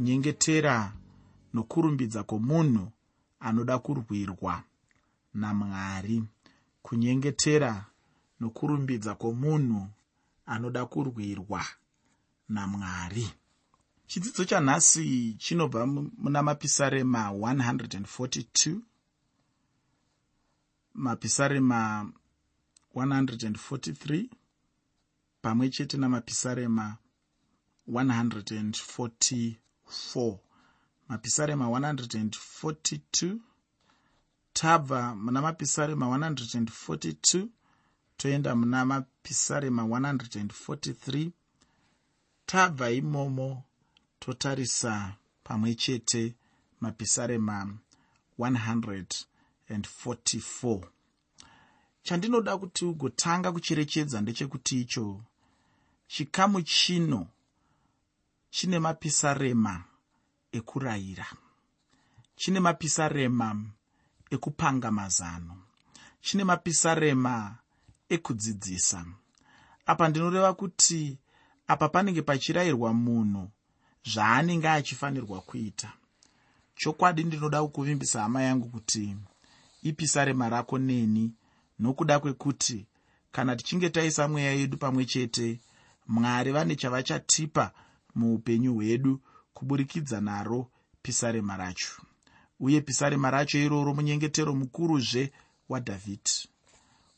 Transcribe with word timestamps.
kunyengetera 0.00 0.92
nokurumbidza 1.54 2.22
kwomunhu 2.24 2.92
anoda 3.40 3.78
kurwirwa 3.78 4.64
namwari. 5.34 6.24
Kunyengetera 6.82 7.72
nokurumbidza 8.40 9.14
kwomunhu 9.14 9.88
anoda 10.46 10.86
kurwirwa 10.86 11.62
namwari. 12.48 13.28
Chidzidzo 14.06 14.44
chanhasi 14.44 15.34
chinobva 15.38 15.86
muna 15.86 16.42
mapisarema 16.42 17.30
142 17.30 18.80
mapisarema 20.94 22.12
143 22.94 24.28
pamwe 25.42 25.68
chete 25.70 25.96
namapisarema 25.96 26.96
144 27.88 29.56
mapisarema 31.08 31.66
142 31.66 33.36
tabva 34.52 35.14
muna 35.14 35.42
mapisarema 35.42 36.06
142 36.06 37.46
toenda 38.16 38.54
muna 38.56 38.84
mapisarema 38.84 39.82
143 39.82 41.30
tabva 42.46 42.90
imomo 42.90 43.64
totarisa 44.18 45.14
pamwe 45.44 45.74
chete 45.74 46.34
mapisarema 46.80 47.78
144 48.38 50.88
chandinoda 52.02 52.58
kuti 52.58 52.84
ugotanga 52.84 53.52
kucherechedza 53.52 54.20
ndechekuti 54.20 54.80
icho 54.80 55.20
chikamu 56.06 56.62
chino 56.62 57.26
chine 58.50 58.78
mapisarema 58.78 59.84
ekurayira. 60.52 61.26
Chine 62.36 62.60
mapisarema 62.60 63.56
ekupanga 64.30 64.90
mazano. 64.90 65.56
Chine 66.20 66.44
mapisarema 66.44 67.56
ekudzidzisa. 68.08 69.04
Apa 69.86 70.08
ndinoreva 70.08 70.52
kuti 70.54 71.18
apa 71.66 71.88
panenge 71.88 72.22
pachirayirwa 72.22 72.94
munhu 72.94 73.50
zvaanenge 74.04 74.68
achifanirwa 74.68 75.40
kuita. 75.40 75.92
Chokwadi 76.76 77.24
ndinoda 77.24 77.62
kukuvimbisa 77.62 78.22
hama 78.22 78.42
yangu 78.42 78.68
kuti 78.68 79.16
ipisarema 79.82 80.48
rako 80.48 80.78
neni 80.78 81.32
nokuda 81.78 82.20
kwekuti 82.20 82.86
kana 83.32 83.56
tichinge 83.56 83.90
taisa 83.90 84.28
mweya 84.28 84.52
yedu 84.52 84.76
pamwe 84.76 85.04
chete 85.04 85.60
mwari 86.06 86.52
vane 86.52 86.76
chavachatipa 86.76 87.72
muupenyu 88.14 88.74
hwedu 88.74 89.20
kuburikidza 89.54 90.20
naro 90.20 90.70
pisarema 91.02 91.56
racho. 91.56 92.02
Uye 92.60 92.80
pisarema 92.80 93.30
racho 93.30 93.58
iroro 93.58 93.94
munyengetero 93.94 94.54
mukuruzve 94.54 95.32
wadhavhidhi 95.68 96.48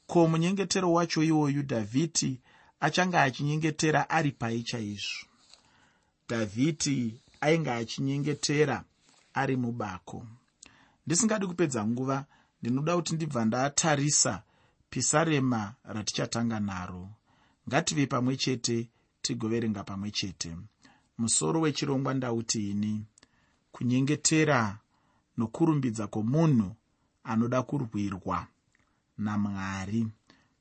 ko 0.07 0.29
munyengetero 0.29 0.93
wacho 0.93 1.23
iwoyu 1.23 1.63
dhavhidhi 1.63 2.41
achange 2.81 3.19
achinyengetera 3.19 4.11
ari 4.11 4.33
pai 4.33 4.63
chaizvo? 4.63 5.27
Dhavhidhi 6.29 7.21
ainge 7.41 7.71
achinyengetera 7.71 8.85
ari 9.35 9.57
mubako. 9.57 10.27
Ndisingadi 11.07 11.47
kupedza 11.47 11.87
nguva 11.87 12.27
ndinoda 12.63 12.97
kuti 12.97 13.15
ndibva 13.15 13.45
ndatarisa 13.45 14.43
pisarema 14.91 15.75
ratichatanga 15.85 16.61
naro. 16.61 17.09
Ngative 17.69 18.07
pamwe 18.07 18.37
chete 18.37 18.89
tigoverenga 19.23 19.85
pamwe 19.85 20.11
chete 20.11 20.57
musoro 21.23 21.61
wechirongwa 21.61 22.15
ndauti 22.15 22.71
ini 22.71 23.05
kunyengetera 23.73 24.79
nokurumbidza 25.39 26.07
kwomunhu 26.07 26.69
anoda 27.25 27.63
kurwirwa 27.63 28.47
namwari 29.19 30.07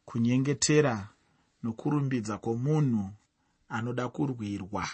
kunyengetera 0.05 1.07
nokurumbidza 1.63 2.37
kwomunhu 2.37 3.09
anoda 3.69 4.09
kurwirwa 4.09 4.87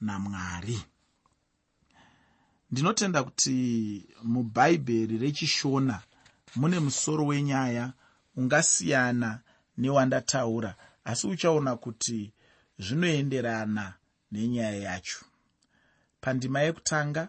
namwari 0.00 0.78
ndinotenda 2.70 3.22
kuti 3.22 3.56
mubhaibheri 4.22 5.18
rechishona 5.18 6.02
mune 6.56 6.78
musoro 6.80 7.26
wenyaya 7.26 7.92
ungasiyana 8.36 9.40
newandataura 9.78 10.74
asi 11.04 11.26
uchaona 11.26 11.76
kuti 11.76 12.32
zvinoenderana 12.78 13.94
nenyaya 14.32 14.76
yacho. 14.76 15.24
Pandima 16.20 16.60
yekutanga 16.60 17.28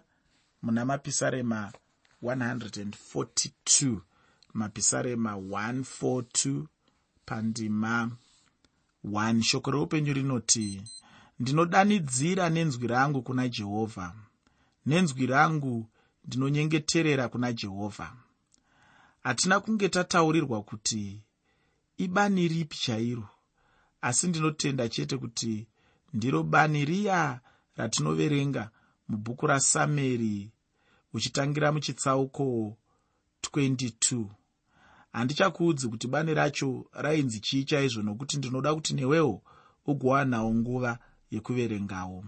muna 0.61 0.85
mapisarema 0.85 1.71
142 2.23 3.97
mapisarema 4.53 5.33
142 5.35 6.63
pandima 7.25 8.11
1 9.05 9.41
shoko 9.41 9.71
reupenyu 9.71 10.13
rinoti 10.13 10.83
ndinodanidzira 11.39 12.49
nenzwi 12.49 12.87
rangu 12.87 13.21
kuna 13.21 13.47
jehovha 13.49 14.15
nenzwi 14.85 15.25
rangu 15.25 15.89
ndinonyengeterera 16.25 17.29
kuna 17.29 17.53
jehovha 17.53 18.15
hatina 19.23 19.59
kunge 19.59 19.89
tataurirwa 19.89 20.63
kuti 20.63 21.21
ibani 21.97 22.47
ripi 22.47 22.77
chairo? 22.77 23.29
Asi 24.01 24.27
ndinotenda 24.27 24.89
chete 24.89 25.17
kuti 25.17 25.67
ndiro 26.13 26.43
bani 26.43 26.85
riya 26.85 27.39
ratinoverenga 27.75 28.69
mubhuku 29.07 29.47
rasamueri 29.47 30.51
uchitangira 31.13 31.71
muchitsauko 31.71 32.77
22 33.43 34.25
handichakuudzi 35.11 35.87
kuti 35.87 36.07
bani 36.07 36.33
racho 36.33 36.85
rainzi 36.91 37.39
chii 37.39 37.63
chaizvo 37.63 38.01
nokuti 38.01 38.37
ndinoda 38.37 38.75
kuti 38.75 38.93
newewo 38.93 39.41
ugowanawo 39.85 40.53
nguva 40.55 40.99
yekuverengawo. 41.31 42.25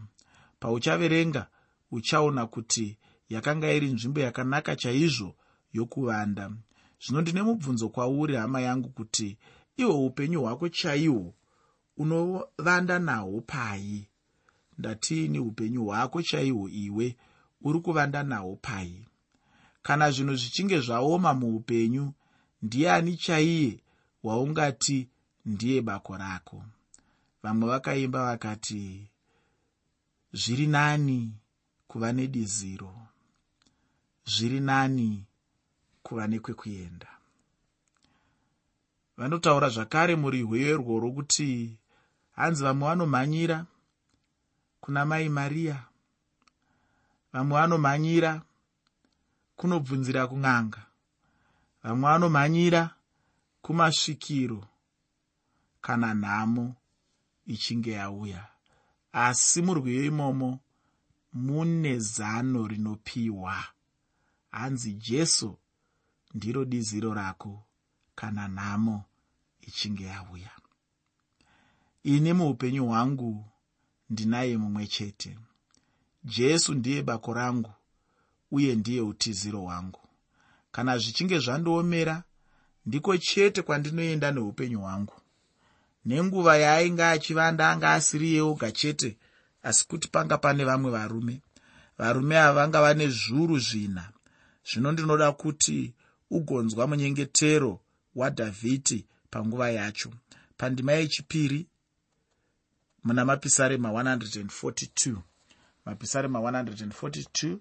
Pauchaverenga 0.60 1.48
uchaona 1.92 2.46
kuti 2.48 2.98
yakanga 3.30 3.72
iri 3.74 3.88
nzvimbo 3.94 4.20
yakanaka 4.20 4.76
chaizvo 4.76 5.36
yokuvanda. 5.74 6.52
Zvino 7.04 7.22
ndine 7.22 7.42
mubvunzo 7.42 7.90
kwauri 7.90 8.36
hama 8.36 8.62
yangu 8.62 8.90
kuti 8.90 9.38
ihwo 9.78 10.06
upenyu 10.06 10.42
hwako 10.42 10.70
chaihwo 10.70 11.34
unovanda 11.98 13.00
nahwo 13.00 13.42
pai? 13.42 14.08
Ndatiini 14.78 15.40
upenyu 15.40 15.86
hwako 15.86 16.22
chaihwo 16.22 16.70
iwe 16.70 17.18
uri 17.62 17.80
kuvanda 17.80 18.24
nahwo 18.24 18.56
pai? 18.56 19.06
Kana 19.82 20.12
zvinhu 20.12 20.36
zvichinge 20.36 20.80
zvaoma 20.80 21.34
muupenyu 21.34 22.14
ndiani 22.62 23.18
chaiye 23.18 23.80
waungati 24.24 25.10
ndiye 25.46 25.82
bako 25.82 26.18
rako? 26.18 26.64
Vamwe 27.44 27.68
vakaimba 27.70 28.26
vakati 28.26 29.08
zviri 30.34 30.68
nani 30.68 31.34
kuva 31.88 32.12
nediziro? 32.14 32.94
Zviri 34.26 34.60
nani 34.60 35.26
kuva 36.04 36.28
nekwekuenda? 36.28 37.08
Vanotaura 39.18 39.70
zvakare 39.70 40.16
muri 40.16 40.42
rwerwo 40.42 41.00
rokuti 41.00 41.78
hanzi 42.36 42.64
vamwe 42.64 42.88
vanomhanyira 42.90 43.66
kuna 44.82 45.06
mai 45.06 45.30
mariya 45.30 45.78
vamwe 47.34 47.54
vanomhanyira 47.60 48.42
kunobvunzira 49.58 50.28
kun'anga. 50.28 50.82
Vamwe 51.84 52.10
vanomhanyira 52.10 52.82
kumasvikiro 53.62 54.68
kana 55.82 56.14
nhamo 56.14 56.76
ichinge 57.46 57.92
yauya. 57.92 58.48
Asi 59.14 59.62
murwiyo 59.62 60.06
imomo 60.06 60.60
mune 61.34 62.00
zano 62.00 62.68
rinopiwa 62.68 63.64
hanzi 64.52 64.94
jesu 64.94 65.58
ndiro 66.34 66.66
diziro 66.66 67.14
rako 67.14 67.64
kana 68.16 68.48
nhamo 68.48 69.06
ichinge 69.62 70.04
yauya 70.04 70.52
ini 72.04 72.34
muupenyu 72.34 72.86
hwangu 72.86 73.46
ndinaye 74.10 74.58
mumwe 74.58 74.88
chete. 74.88 75.38
Jesu 76.24 76.74
ndiye 76.74 77.02
bako 77.02 77.34
rangu 77.34 77.72
uye 78.52 78.76
ndiye 78.76 79.02
utiziro 79.02 79.60
hwangu 79.60 80.00
kana 80.72 80.98
zvichinge 80.98 81.40
zvandiomera 81.40 82.24
ndiko 82.86 83.18
chete 83.18 83.62
kwandinoenda 83.62 84.32
neupenyu 84.32 84.80
hwangu. 84.80 85.14
Nenguva 86.06 86.58
yaainge 86.58 87.04
achivanda 87.04 87.70
anga 87.70 87.92
asiri 87.94 88.34
yeoga 88.34 88.72
chete 88.72 89.18
asi 89.64 89.88
kuti 89.88 90.08
panga 90.08 90.38
pane 90.38 90.64
vamwe 90.66 90.92
varume. 90.92 91.42
Varume 91.98 92.40
ava 92.40 92.54
vanga 92.54 92.82
vane 92.82 93.08
zviuru 93.08 93.60
zvina. 93.60 94.10
Zvino 94.70 94.92
ndinoda 94.92 95.32
kuti 95.32 95.94
ugonzwa 96.30 96.88
munyengetero 96.88 97.80
wadhavhidhi 98.16 99.06
panguva 99.30 99.70
yacho. 99.72 100.10
Pandima 100.58 100.92
yechipiri 100.92 101.68
muna 103.04 103.26
mapisarema 103.26 103.90
142 103.90 105.16
mapisarema 105.86 106.40
142 106.40 107.58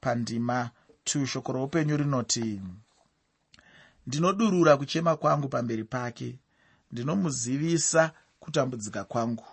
pandima 0.00 0.70
2 1.04 1.26
shoko 1.26 1.52
roupenyu 1.52 1.96
rinoti 1.96 2.60
ndinodurura 4.06 4.76
kuchema 4.76 5.16
kwangu 5.16 5.48
pamberi 5.48 5.84
pake. 5.84 6.38
Ndinomuzivisa 6.92 8.12
kutambudzika 8.40 9.04
kwangu. 9.04 9.44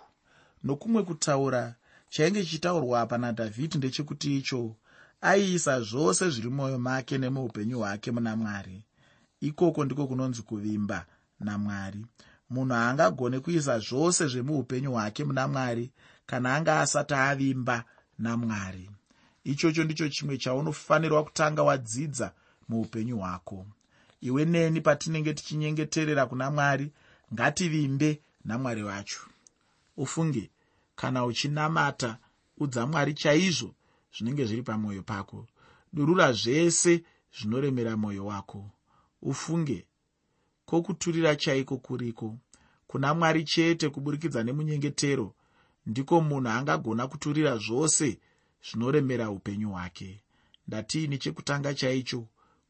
Nokumwe 0.64 1.02
kutaura 1.02 1.74
chainge 2.08 2.44
chichitaurwa 2.44 3.06
pana 3.06 3.32
dhavhidhi 3.32 3.78
ndechekuti 3.78 4.38
icho 4.38 4.76
aiisa 5.20 5.80
zvose 5.80 6.30
zviri 6.30 6.48
mumwoyo 6.48 6.78
make 6.78 7.18
nemuupenyu 7.18 7.78
hwake 7.78 8.10
muna 8.10 8.36
mwari. 8.36 8.84
Ikoko 9.40 9.84
ndiko 9.84 10.06
kunonzi 10.06 10.42
kuvimba 10.42 11.06
namwari 11.40 12.06
munhu 12.54 12.74
haangagone 12.74 13.36
kuisa 13.44 13.74
zvose 13.86 14.22
zvemuupenyu 14.32 14.90
hwake 14.92 15.24
muna 15.24 15.44
mwari 15.48 15.90
kana 16.26 16.54
anga 16.54 16.80
asati 16.80 17.14
avimba 17.14 17.84
namwari 18.18 18.90
ichocho 19.44 19.84
ndicho 19.84 20.08
chimwe 20.08 20.38
chaunofanirwa 20.38 21.24
kutanga 21.24 21.62
wadzidza 21.62 22.32
muupenyu 22.68 23.18
hwako. 23.18 23.66
Iwe 24.20 24.44
neni 24.44 24.80
patinenge 24.80 25.34
tichinyengeterera 25.34 26.26
kuna 26.26 26.50
mwari 26.50 26.92
ngativimbe 27.34 28.20
namwari 28.44 28.82
vacho 28.82 29.20
ufunge 29.96 30.50
kana 30.96 31.24
uchinamata 31.24 32.18
udza 32.58 32.86
mwari 32.86 33.14
chaizvo 33.14 33.74
zvinenge 34.16 34.44
zviri 34.44 34.62
pamwoyo 34.62 35.02
pako. 35.02 35.46
Durura 35.92 36.32
zvese 36.32 37.04
zvinoremera 37.38 37.96
mwoyo 37.96 38.26
wako. 38.26 38.70
Ufunge 39.22 39.86
kwokuturira 40.66 41.36
chaiko 41.36 41.76
kuriko 41.76 42.38
kuna 42.94 43.14
mwari 43.14 43.44
chete 43.44 43.88
kuburikidza 43.88 44.40
nemunyengetero 44.46 45.34
ndiko 45.86 46.14
munhu 46.28 46.48
angagona 46.56 47.02
kuturira 47.10 47.52
zvose 47.64 48.08
zvinoremera 48.66 49.26
upenyu 49.36 49.68
hwake. 49.74 50.10
Ndatiini 50.68 51.18
chekutanga 51.18 51.74
chaicho 51.74 52.20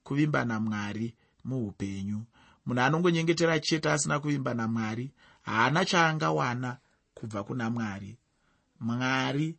kuvimba 0.04 0.40
namwari 0.44 1.14
muupenyu. 1.44 2.20
Munhu 2.66 2.80
anongonyengetera 2.82 3.60
chete 3.66 3.88
asina 3.92 4.16
kuvimba 4.20 4.54
namwari 4.54 5.06
haana 5.42 5.84
chaangawana 5.84 6.70
kubva 7.14 7.44
kuna 7.44 7.70
mwari. 7.70 8.16
Mwari 8.80 9.56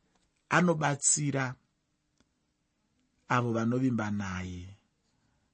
anobatsira 0.49 1.55
avo 3.27 3.49
vanovimba 3.53 4.11
naye. 4.11 4.77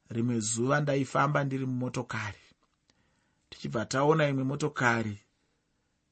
Rimwe 0.09 0.39
zuva 0.39 0.79
ndaifamba 0.79 1.43
ndiri 1.43 1.65
mumotokari 1.65 2.40
tichibva 3.51 3.85
taona 3.85 4.27
imwe 4.27 4.43
motokari 4.43 5.17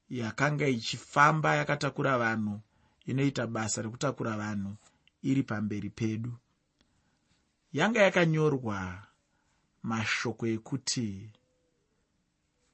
yakanga 0.10 0.68
ichifamba 0.68 1.56
yakatakura 1.56 2.18
vanhu 2.18 2.62
inoita 3.06 3.48
basa 3.48 3.82
rekutakura 3.82 4.38
vanhu 4.38 4.72
iri 5.30 5.44
pamberi 5.44 5.90
pedu. 5.90 6.34
Yanga 7.74 8.02
yakanyorwa 8.02 9.08
mashoko 9.84 10.48
ekuti 10.48 11.08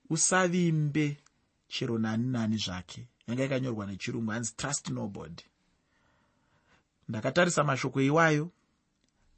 usavimbe 0.10 1.18
chero 1.68 1.98
nani 1.98 2.28
nani 2.36 2.58
zvake. 2.58 3.02
Yanga 3.28 3.44
yakanyorwa 3.44 3.86
nechirungu 3.86 4.32
hanzi 4.32 4.54
trust 4.60 4.90
nobody. 4.90 5.44
Ndakatarisa 7.10 7.64
mashoko 7.64 8.02
iwayo 8.02 8.52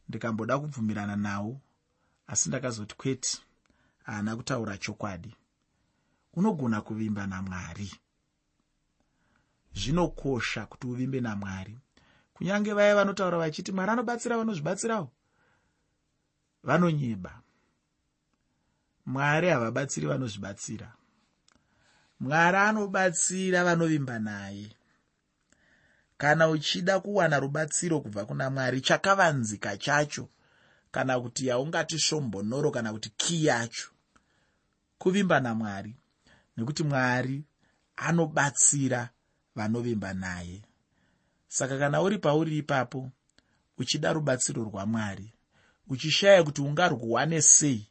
ndikamboda 0.10 0.60
kubvumirana 0.60 1.16
nawo 1.16 1.62
asi 2.28 2.50
ndakazoti 2.50 2.96
kwete 2.96 3.38
haana 4.08 4.36
kutaura 4.36 4.78
chokwadi. 4.78 5.36
Unogona 6.34 6.82
kuvimba 6.82 7.28
namwari. 7.28 7.92
Zvinokosha 9.76 10.66
kuti 10.66 10.88
uvimbe 10.88 11.22
namwari. 11.22 11.78
Kunyange 12.34 12.74
vaya 12.74 12.96
vanotaura 12.96 13.38
vachiti 13.38 13.72
mwari 13.72 13.92
anobatsira 13.92 14.38
vanozvibatsirawo 14.38 15.12
vanonyeba. 16.64 17.42
Mwari 19.06 19.50
havabatsiri 19.50 20.08
vanozvibatsira. 20.08 20.94
Mwari 22.20 22.58
anobatsira 22.58 23.64
vanovimba 23.64 24.20
naye. 24.20 24.76
Kana 26.18 26.48
uchida 26.50 27.00
kuwana 27.00 27.40
rubatsiro 27.40 28.02
kubva 28.02 28.26
kuna 28.26 28.50
mwari 28.50 28.82
chakavanzika 28.82 29.78
chacho. 29.78 30.30
Kana 30.92 31.20
kuti 31.20 31.48
yaungati 31.48 32.00
svombonoro 32.00 32.72
kana 32.72 32.94
kuti 32.94 33.10
kii 33.10 33.46
yacho 33.46 33.92
kuvimba 34.98 35.40
namwari 35.40 35.96
nekuti 36.58 36.84
mwari 36.84 37.44
anobatsira 37.96 39.10
vanovimba 39.56 40.14
naye. 40.14 40.62
Saka 41.48 41.78
kana 41.80 42.02
uri 42.02 42.18
pauri 42.18 42.58
ipapo 42.58 43.12
uchida 43.78 44.14
rubatsiro 44.14 44.64
rwamwari 44.64 45.34
uchishaya 45.88 46.44
kuti 46.44 46.62
ungarwuwane 46.62 47.42
sei 47.42 47.88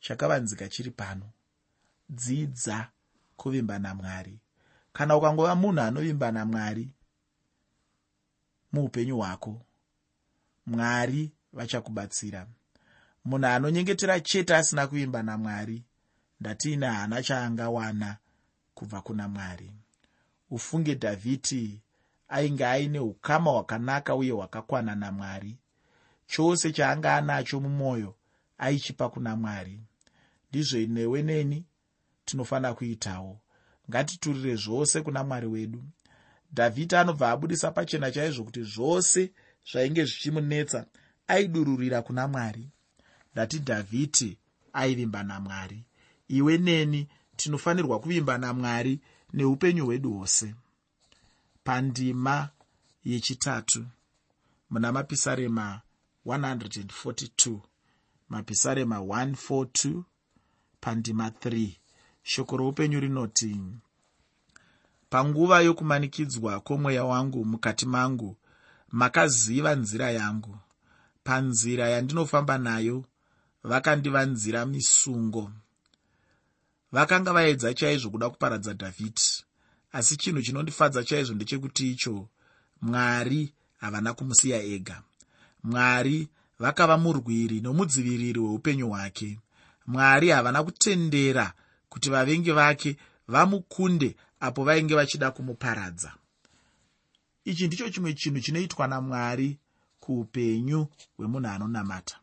chakavanzika 0.00 0.68
chiri 0.68 0.90
pano. 0.90 1.30
Dzidza 2.08 2.88
kuvimba 3.36 3.78
namwari 3.78 4.38
kana 4.92 5.16
ukangova 5.16 5.54
munhu 5.54 5.80
anovimba 5.80 6.32
namwari 6.32 6.90
muupenyu 8.72 9.16
hwako. 9.16 9.62
Mwari 10.66 11.32
vachakubatsira. 11.52 12.46
Munhu 13.24 13.46
anonyengetera 13.46 14.20
chete 14.20 14.56
asina 14.56 14.86
kuimba 14.86 15.22
namwari 15.22 15.84
ndatiine 16.44 16.86
haana 16.86 17.22
chaangawana 17.22 18.16
kubva 18.74 19.00
kuna 19.00 19.28
mwari. 19.28 19.70
Ufunge 20.50 20.94
dhavhidhi 20.94 21.80
ainge 22.28 22.66
aine 22.66 22.98
ukama 22.98 23.50
hwakanaka 23.50 24.14
uye 24.14 24.30
hwakakwana 24.30 24.94
namwari. 24.94 25.56
Chose 26.26 26.72
chaanga 26.72 27.16
anacho 27.16 27.60
mumwoyo 27.60 28.14
aichipa 28.58 29.08
kuna 29.08 29.36
mwari. 29.36 29.80
Ndizvo 30.50 30.78
newe 30.78 31.22
neni 31.22 31.64
tinofanira 32.24 32.74
kuitawo. 32.74 33.40
Ngatiturire 33.90 34.56
zvose 34.56 35.00
kuna 35.02 35.24
mwari 35.24 35.46
wedu. 35.46 35.82
Dhavhidhi 36.52 36.96
anobva 36.96 37.30
abudisa 37.30 37.70
pachena 37.70 38.10
chaizvo 38.10 38.44
kuti 38.44 38.62
zvose 38.62 39.32
zvainge 39.72 40.04
zvichimunetsa 40.04 40.86
aidururira 41.26 42.02
kuna 42.02 42.28
mwari. 42.28 42.68
Ndati 43.32 43.58
dhavhidhi 43.58 44.38
aivimba 44.72 45.22
namwari 45.22 45.84
iwe 46.38 46.58
neni 46.58 47.00
tinofanirwa 47.36 47.96
kuvimba 48.00 48.38
namwari 48.38 49.00
neupenyu 49.32 49.84
hwedu 49.86 50.10
hwose. 50.12 50.54
Pandima 51.64 52.48
yechitatu 53.04 53.86
muna 54.70 54.92
mapisarema 54.92 55.80
142 56.26 57.58
mapisarema 58.28 58.98
142 58.98 60.02
pandima 60.80 61.28
3 61.28 61.70
shoko 62.22 62.56
roupenyu 62.56 63.00
rinoti 63.00 63.60
panguva 65.10 65.60
yokumanikidzwa 65.60 66.60
kwomweya 66.60 67.04
wangu 67.04 67.44
mukati 67.44 67.86
mangu 67.86 68.36
makaziva 68.88 69.74
nzira 69.74 70.10
yangu. 70.10 70.58
Panzira 71.24 71.88
yandinofamba 71.88 72.58
nayo 72.58 73.04
vakandivanzira 73.62 74.66
misungo 74.66 75.50
vakanga 76.94 77.32
vaedza 77.32 77.74
chaizvo 77.74 78.10
kuda 78.10 78.30
kuparadza 78.30 78.72
dhavhidhi 78.80 79.44
asi 79.92 80.16
chinhu 80.16 80.42
chinondifadza 80.42 81.04
chaizvo 81.04 81.34
ndechekuti 81.34 81.90
icho 81.92 82.28
mwari 82.82 83.52
havana 83.80 84.14
kumusiya 84.14 84.62
ega. 84.62 85.02
Mwari 85.64 86.28
vakava 86.58 86.96
murwiri 86.98 87.60
nomudziviriri 87.60 88.40
weupenyu 88.40 88.88
hwake. 88.88 89.38
Mwari 89.86 90.28
havana 90.28 90.62
kutendera 90.64 91.52
kuti 91.88 92.10
vavengi 92.10 92.52
vake 92.52 92.96
vamukunde 93.28 94.16
apo 94.40 94.64
vainge 94.64 94.94
vachida 94.94 95.30
kumuparadza. 95.30 96.14
Ichi 97.44 97.66
ndicho 97.66 97.90
chimwe 97.90 98.12
chinhu 98.14 98.40
chinoitwa 98.40 98.86
namwari 98.88 99.58
kuupenyu 100.00 100.86
hwemunhu 101.16 101.48
anonamata. 101.48 102.16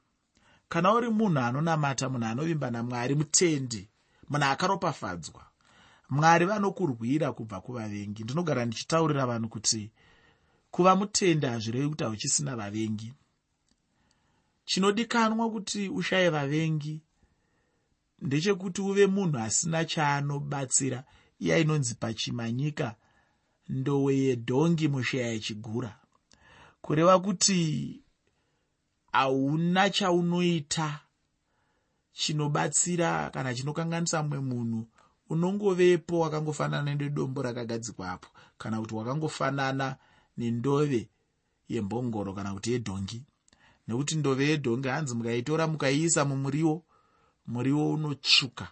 Kana 0.70 0.94
uri 0.94 1.10
munhu 1.10 1.40
anonamata 1.40 2.10
munhu 2.10 2.25
anovimba 2.28 2.72
namwari 2.72 3.16
mutendi 3.16 3.88
munhu 4.31 4.45
akaropafadzwa. 4.45 5.43
Mwari 6.09 6.45
vanokurwira 6.45 7.31
kubva 7.33 7.61
kuvavengi. 7.61 8.23
Ndinogara 8.23 8.65
ndichitaurira 8.65 9.25
vanhu 9.25 9.50
kuti 9.50 9.91
kuva 10.71 10.95
mutendi 10.95 11.45
hazvirevi 11.45 11.89
kuti 11.89 12.03
hauchisina 12.03 12.55
vavengi. 12.55 13.13
Chinodikanwa 14.65 15.51
kuti 15.51 15.89
ushaye 15.89 16.29
vavengi. 16.29 17.01
Ndechekuti 18.21 18.81
uve 18.81 19.07
munhu 19.07 19.38
asina 19.39 19.85
chaanobatsira 19.85 21.03
iya 21.39 21.57
inonzi 21.57 21.95
pachimanyika 21.95 22.95
ndowe 23.69 24.17
yedhongi 24.17 24.88
musheya 24.88 25.27
yechigura. 25.27 26.00
Kureva 26.81 27.19
kuti 27.19 27.59
hauna 29.11 29.89
chaunoita 29.89 31.00
chinobatsira 32.13 33.30
kana 33.30 33.53
chinokanganisa 33.56 34.24
mumwe 34.24 34.39
munhu 34.39 34.88
unongovepo 35.30 36.20
wakangofanana 36.20 36.96
nedombo 36.96 37.41
rakagadzikwapo 37.41 38.27
kana 38.58 38.82
kuti 38.82 38.96
wakangofanana 38.96 39.96
nendove 40.38 41.10
yembongoro 41.70 42.34
kana 42.34 42.53
kuti 42.53 42.72
yedhongi. 42.72 43.24
Nekuti 43.88 44.15
ndove 44.15 44.48
yedhongi 44.48 44.88
hanzi 44.88 45.15
mukaitora 45.15 45.68
mukaiisa 45.68 46.25
mumuriwo 46.25 46.84
muriwo 47.48 47.94
unotsvuka 47.94 48.68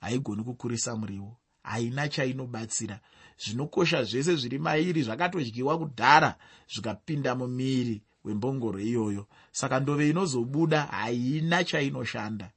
haigoni 0.00 0.42
kukurisa 0.44 0.96
muriwo 0.96 1.36
haina 1.62 2.08
chainobatsira. 2.08 3.00
Zvinokosha 3.38 4.04
zvese 4.04 4.36
zviri 4.36 4.58
mairi 4.58 5.02
zvakatodyiwa 5.02 5.78
kudhara 5.78 6.38
zvikapinda 6.72 7.34
mumiri 7.34 8.02
wembongoro 8.24 8.80
iyoyo. 8.80 9.26
Saka 9.52 9.80
ndove 9.80 10.10
inozobuda 10.10 10.82
haina 10.82 11.64
chainoshanda 11.64 12.50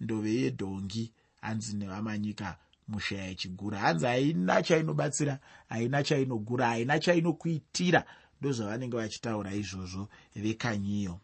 ndove 0.00 0.34
yedhongi 0.34 1.12
hanzi 1.40 1.76
nevamanyika 1.76 2.56
musha 2.88 3.16
yachigura 3.16 3.78
hanzi 3.78 4.06
haina 4.06 4.62
chainobatsira 4.62 5.38
haina 5.68 6.02
chainogura 6.02 6.66
haina 6.66 6.98
chainokuitira 6.98 8.04
ndozvavanenge 8.40 8.96
vachitaura 8.96 9.54
izvozvo 9.54 10.08
vekanyiyo. 10.36 11.20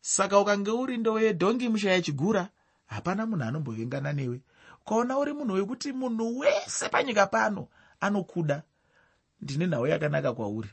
Saka 0.00 0.40
ukange 0.40 0.70
uri 0.70 0.96
ndove 0.98 1.24
yedhongi 1.24 1.68
musha 1.68 1.90
yachigura 1.90 2.48
hapana 2.86 3.26
munhu 3.26 3.44
anombovengana 3.44 4.12
newe. 4.12 4.40
Ukaona 4.82 5.18
uri 5.18 5.32
munhu 5.32 5.54
wekuti 5.54 5.92
munhu 5.92 6.38
wese 6.38 6.88
panyika 6.88 7.26
pano 7.26 7.68
anokuda 8.00 8.62
ndine 9.40 9.66
nhau 9.66 9.86
yakanaka 9.86 10.32
kwauri. 10.32 10.70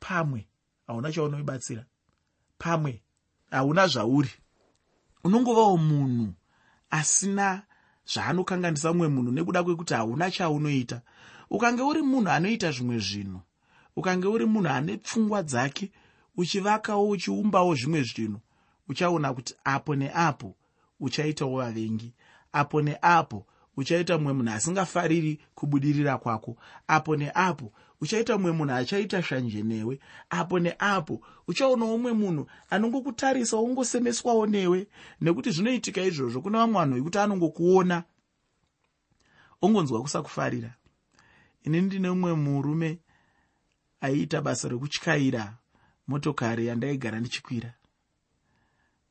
Pamwe 0.00 0.46
hauna 0.86 1.12
chaunoibatsira. 1.12 1.84
Pamwe 2.58 3.02
hauna 3.50 3.86
zvauri. 3.86 4.30
Unongovawo 5.24 5.76
munhu 5.76 6.32
asina 6.98 7.62
zvaanokanganisa 8.12 8.88
mumwe 8.92 9.08
munhu 9.14 9.30
nekuda 9.32 9.60
kwekuti 9.64 9.94
hauna 9.94 10.30
chaunoita. 10.30 10.98
Ukange 11.50 11.82
uri 11.82 12.02
munhu 12.02 12.30
anoita 12.30 12.70
zvimwe 12.70 12.98
zvinhu 12.98 13.40
ukange 13.96 14.26
uri 14.34 14.46
munhu 14.46 14.68
ane 14.76 14.96
pfungwa 14.96 15.42
dzake 15.42 15.86
uchivakawo 16.36 17.08
uchiumbawo 17.08 17.74
zvimwe 17.74 18.02
zvinhu 18.02 18.40
uchaona 18.88 19.34
kuti 19.34 19.54
apo 19.64 19.94
neapo 19.94 20.56
uchaitawo 21.00 21.56
vavengi. 21.58 22.12
Apo 22.52 22.82
neapo 22.82 23.46
uchaita 23.76 24.18
mumwe 24.18 24.32
munhu 24.32 24.52
asingafariri 24.52 25.40
kubudirira 25.54 26.18
kwako. 26.18 26.56
Apo 26.86 27.16
neapo 27.16 27.72
uchaita 28.00 28.36
mumwe 28.38 28.52
munhu 28.52 28.74
achaita 28.74 29.22
shanje 29.22 29.62
newe 29.62 30.00
apo 30.30 30.58
neapo 30.58 31.20
uchaonawo 31.48 31.96
mumwe 31.96 32.12
munhu 32.12 32.46
anongokutarisa 32.70 33.56
ungosemeswawo 33.56 34.46
newe. 34.46 34.86
Nekuti 35.20 35.50
zvinoitika 35.50 36.02
izvozvo 36.02 36.40
kuna 36.40 36.58
vamwe 36.58 36.80
vanhu 36.80 36.94
vekuti 36.94 37.18
anongokuona 37.18 38.04
ongonzwa 39.62 40.02
kusakufarira. 40.02 40.74
Ini 41.64 41.80
ndine 41.80 42.10
mumwe 42.10 42.34
murume 42.34 42.98
aiita 44.00 44.40
basa 44.40 44.68
rekutyaira 44.68 45.56
motokari 46.08 46.66
yandaigara 46.66 47.20
ndichikwira. 47.20 47.74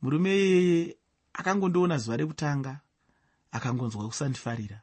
Murume 0.01 0.35
iyeye 0.37 0.97
akangondiona 1.33 1.97
zuva 1.97 2.17
rekutanga 2.17 2.79
akangonzwa 3.55 4.07
kusandifarira. 4.07 4.81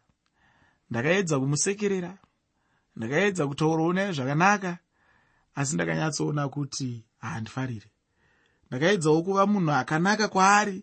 Ndakaedza 0.90 1.40
kumusekerera 1.40 2.12
ndakaedza 2.96 3.46
kutaurawo 3.48 3.92
naye 3.92 4.12
zvakanaka 4.12 4.78
asi 5.54 5.74
ndakanyatsoona 5.74 6.48
kuti 6.48 7.04
haandifarire 7.18 7.90
ndakaedzawo 8.66 9.22
kuva 9.22 9.46
munhu 9.46 9.72
akanaka 9.72 10.28
kwaari 10.28 10.78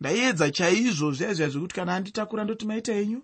ndaiedza 0.00 0.50
chaizvo 0.50 1.12
zviya 1.12 1.34
zviya 1.34 1.48
zvekuti 1.48 1.74
kana 1.74 1.94
anditakura 1.94 2.44
ndoti 2.44 2.66
maita 2.66 2.92
enyu 2.92 3.20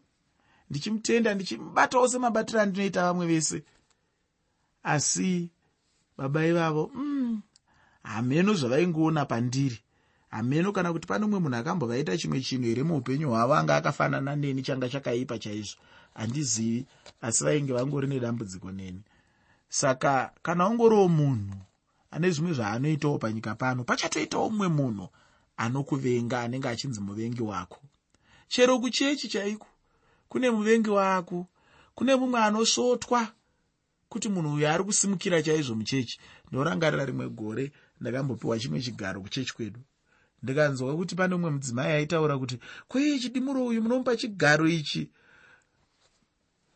ndichimutenda 0.71 1.35
ndichimubatawo 1.35 2.09
semabatiro 2.09 2.61
andinoita 2.61 3.03
vamwe 3.07 3.27
vese. 3.27 3.59
Asi 4.83 5.51
baba 6.17 6.47
ivavo 6.47 6.91
mm, 6.95 7.43
hameno 8.03 8.55
zvavaingoona 8.55 9.25
pandiri 9.27 9.79
hameno 10.31 10.73
kana 10.73 10.93
kuti 10.93 11.07
pane 11.07 11.25
umwe 11.25 11.39
munhu 11.41 11.57
akambovaita 11.59 12.17
chimwe 12.17 12.41
chinhu 12.41 12.67
here 12.69 12.83
muupenyu 12.83 13.29
hwavo 13.31 13.55
anga 13.55 13.77
akafanana 13.77 14.37
neni 14.37 14.63
changa 14.63 14.89
chakaipa 14.89 15.39
chaizvo? 15.39 15.79
Handizivi 16.15 16.87
asi 17.21 17.45
vainge 17.45 17.73
vangori 17.73 18.07
nedambudziko 18.07 18.71
neni. 18.73 19.03
Saka 19.69 20.33
kana 20.43 20.69
ungoriwo 20.69 21.09
munhu 21.09 21.57
ane 22.11 22.31
zvimwe 22.31 22.53
zvaanoitawo 22.53 23.19
panyika 23.19 23.55
pano 23.55 23.85
pachatoitawo 23.85 24.51
mumwe 24.51 24.69
munhu 24.69 25.09
anokuvenga 25.57 26.41
anenge 26.41 26.69
achinzi 26.69 27.01
muvengi 27.01 27.43
wako. 27.43 27.81
Chero 28.49 28.79
kuchechi 28.79 29.29
chaiko? 29.29 29.67
Kune 30.29 30.51
muvengi 30.51 30.91
wako 30.91 31.47
kune 31.95 32.17
mumwe 32.17 32.41
anosvotwa 32.41 33.29
kuti 34.09 34.29
munhu 34.29 34.55
uyo 34.55 34.71
ari 34.71 34.85
kusimukira 34.85 35.43
chaizvo 35.43 35.75
muchechi. 35.75 36.21
Ndinorangarira 36.47 37.05
rimwe 37.05 37.29
gore 37.29 37.73
ndakambopiwa 38.01 38.59
chimwe 38.59 38.81
chigaro 38.81 39.21
kuchechi 39.21 39.55
kwedu 39.55 39.81
ndikanzwa 40.43 40.97
kuti 40.97 41.15
pane 41.15 41.35
umwe 41.35 41.51
mudzimai 41.51 41.93
aitaura 41.93 42.39
kuti 42.39 42.59
kwei 42.89 43.21
chidimuro 43.21 43.67
uyu 43.67 43.83
munomupa 43.83 44.17
chigaro 44.17 44.69
ichi? 44.69 45.11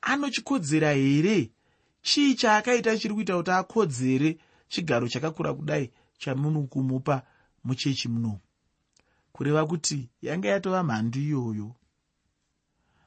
Anochikodzera 0.00 0.92
here? 0.92 1.50
Chii 2.02 2.35
chaakaita 2.35 2.99
chiri 2.99 3.14
kuita 3.14 3.37
kuti 3.37 3.50
akodzere 3.50 4.38
chigaro 4.68 5.09
chakakura 5.09 5.54
kudai 5.54 5.92
chamunokumupa 6.18 7.23
muchechi 7.64 8.09
munomu 8.09 8.40
kureva 9.33 9.66
kuti 9.66 10.09
yange 10.23 10.49
yatova 10.49 10.83
mhandu 10.83 11.18
iyoyo. 11.18 11.75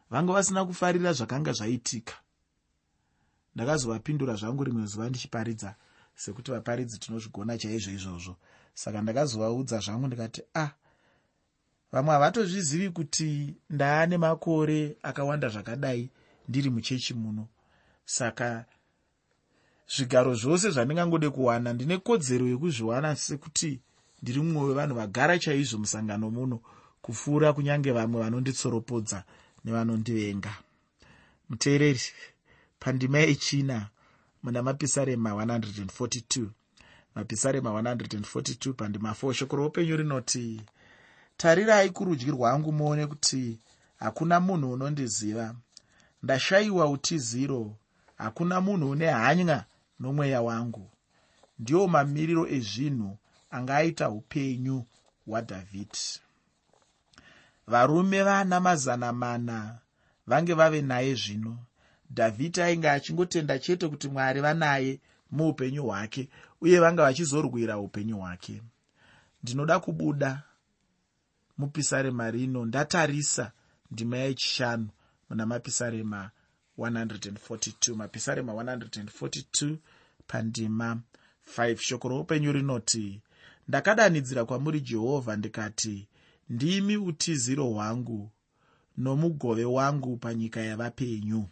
Vanga 0.10 0.34
vasina 0.34 0.66
kufarira 0.66 1.14
zvakanga 1.14 1.52
zvaitika. 1.54 2.16
Ndakazovapindura 3.56 4.36
zvangu 4.36 4.64
rimwe 4.64 4.86
zuva 4.86 5.10
ndichiparidza 5.10 5.76
sekuti 6.16 6.52
vaparidzi 6.52 7.00
tinozvigona 7.00 7.58
chaizvo 7.58 7.92
izvozvo 7.92 8.36
saka 8.78 9.02
ndakazovaudza 9.02 9.80
zvangu 9.80 10.08
ndikati 10.08 10.42
a 10.54 10.62
ah, 10.64 10.72
vamwe 11.92 12.14
havatozvizivi 12.14 12.90
kuti 12.90 13.56
ndaane 13.70 14.18
makore 14.18 14.98
akawanda 15.04 15.50
zvakadai 15.50 16.10
ndiri 16.48 16.70
muchechi 16.70 17.14
muno. 17.14 17.48
Saka 18.06 18.66
zvigaro 19.94 20.36
zvose 20.36 20.70
zvandingangode 20.70 21.30
kuwana 21.30 21.74
ndine 21.74 21.98
kodzero 21.98 22.46
yekuzviwana 22.48 23.16
sekuti 23.16 23.82
ndiri 24.22 24.40
mumwe 24.42 24.64
wevanhu 24.68 24.96
vagara 24.96 25.40
chaizvo 25.40 25.78
musangano 25.78 26.30
muno 26.30 26.58
kupfuura 27.02 27.54
kunyange 27.54 27.92
vamwe 27.92 28.22
vanonditsoropodza 28.22 29.24
nevanondivenga. 29.66 30.54
Muteereri 31.50 32.02
pandima 32.80 33.18
yechina 33.20 33.90
muna 34.44 34.64
mapisarema 34.64 35.30
142 35.32 36.48
mapisarema 37.18 37.70
142 37.70 38.74
pandima 38.74 39.12
4 39.12 39.34
shoko 39.34 39.56
roupenyu 39.56 39.98
rinoti 39.98 40.62
tarirai 41.38 41.90
kurudyi 41.90 42.32
rwangu 42.32 42.72
muone 42.72 43.08
kuti 43.08 43.60
hakuna 44.00 44.40
munhu 44.40 44.72
unondiziva. 44.72 45.56
Ndashayiwa 46.24 46.90
utiziro 46.90 47.76
hakuna 48.18 48.62
munhu 48.62 48.90
une 48.90 49.08
hanya 49.12 49.66
nomweya 50.00 50.42
wangu. 50.42 50.90
Ndiwo 51.60 51.88
mamiriro 51.88 52.48
ezvinhu 52.48 53.18
angaita 53.50 54.10
upenyu 54.10 54.86
hwadhavhidhi 55.26 56.20
varume 57.68 58.24
vana 58.24 58.60
mazana 58.60 59.14
mana 59.14 59.80
vange 60.28 60.54
vave 60.54 60.82
naye 60.82 61.16
zvino. 61.16 61.58
Dhavhidhi 62.12 62.62
ainge 62.62 62.90
achingotenda 62.90 63.60
chete 63.60 63.88
kuti 63.88 64.08
mwari 64.08 64.42
vanaye 64.42 65.00
muupenyu 65.32 65.84
hwake 65.84 66.30
uye 66.62 66.80
vanga 66.80 67.04
vachizorwira 67.04 67.78
upenyu 67.80 68.18
hwake. 68.18 68.62
Ndinoda 69.44 69.80
kubuda 69.80 70.44
mupisarema 71.58 72.32
rino 72.32 72.66
ndatarisa 72.66 73.52
ndima 73.92 74.18
yechishanu 74.18 74.88
muna 75.30 75.46
mapisarema 75.46 76.32
142 76.78 77.96
mapisarema 77.96 78.54
142 78.54 79.76
pandima 80.28 81.00
5 81.58 81.78
shoko 81.78 82.10
roupenyu 82.10 82.52
rinoti 82.52 83.22
ndakadanidzira 83.68 84.46
kwamuri 84.46 84.82
jehovha 84.82 85.36
ndikati 85.36 86.08
ndimi 86.50 86.98
utiziro 86.98 87.66
hwangu 87.66 88.32
nomugove 88.98 89.66
wangu 89.66 90.18
panyika 90.18 90.62
yavapenyu 90.62 91.48